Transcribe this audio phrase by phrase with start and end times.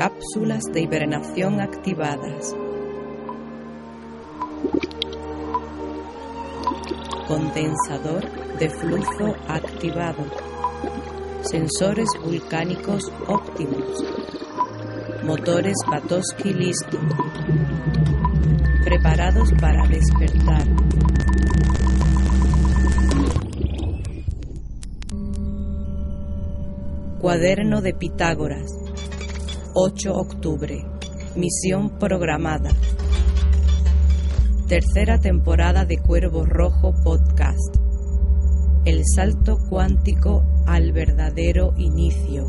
[0.00, 2.56] Cápsulas de hibernación activadas.
[7.28, 8.24] Condensador
[8.58, 10.24] de flujo activado.
[11.42, 14.02] Sensores volcánicos óptimos.
[15.22, 16.98] Motores Batowski listo.
[18.82, 20.64] Preparados para despertar.
[27.20, 28.89] Cuaderno de Pitágoras.
[29.72, 30.84] 8 octubre.
[31.36, 32.70] Misión programada.
[34.66, 37.76] Tercera temporada de Cuervo Rojo Podcast.
[38.84, 42.46] El salto cuántico al verdadero inicio.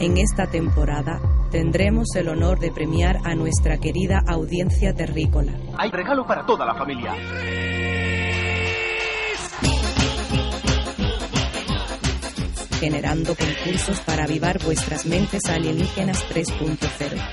[0.00, 1.20] En esta temporada
[1.52, 5.52] tendremos el honor de premiar a nuestra querida audiencia terrícola.
[5.76, 7.14] Hay regalo para toda la familia.
[12.78, 16.78] Generando concursos para avivar vuestras mentes alienígenas 3.0.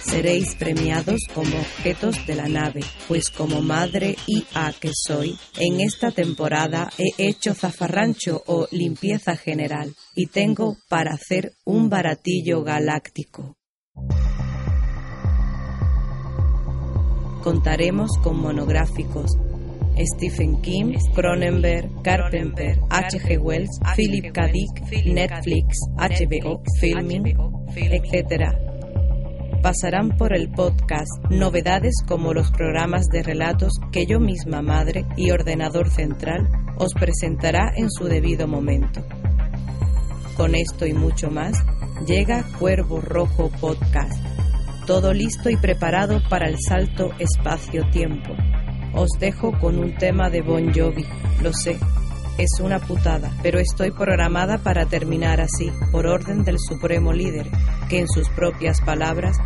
[0.00, 6.10] Seréis premiados como objetos de la nave, pues como madre IA que soy, en esta
[6.10, 13.54] temporada he hecho zafarrancho o limpieza general y tengo para hacer un baratillo galáctico.
[17.42, 19.36] Contaremos con monográficos,
[19.98, 23.38] Stephen King, Cronenberg, Carpenter, H.G.
[23.38, 24.48] Wells, Philip K.
[24.48, 27.36] Dick, Netflix, HBO, Filming,
[27.74, 28.66] etc.
[29.62, 35.30] Pasarán por el podcast novedades como los programas de relatos que yo misma, madre y
[35.30, 36.48] ordenador central,
[36.78, 39.02] os presentará en su debido momento.
[40.36, 41.56] Con esto y mucho más,
[42.06, 44.22] llega Cuervo Rojo Podcast.
[44.86, 48.34] Todo listo y preparado para el salto espacio-tiempo
[48.96, 51.04] os dejo con un tema de Bon Jovi,
[51.42, 51.78] lo sé.
[52.38, 57.46] Es una putada, pero estoy programada para terminar así, por orden del supremo líder,
[57.88, 59.36] que en sus propias palabras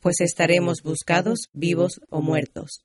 [0.00, 2.84] pues estaremos buscados vivos o muertos.